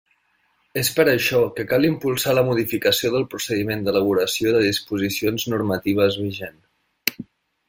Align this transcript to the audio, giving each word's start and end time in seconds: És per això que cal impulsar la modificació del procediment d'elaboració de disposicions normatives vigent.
És 0.81 0.87
per 0.99 1.03
això 1.09 1.41
que 1.59 1.65
cal 1.73 1.85
impulsar 1.89 2.33
la 2.39 2.45
modificació 2.47 3.11
del 3.17 3.27
procediment 3.35 3.85
d'elaboració 3.89 4.55
de 4.57 4.65
disposicions 4.67 5.47
normatives 5.55 6.19
vigent. 6.27 6.59